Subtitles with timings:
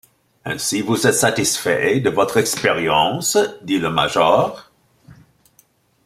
[0.45, 3.37] Ainsi vous êtes satisfait de votre expérience?
[3.61, 4.71] dit le major.